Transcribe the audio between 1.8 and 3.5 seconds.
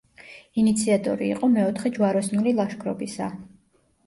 ჯვაროსნული ლაშქრობისა.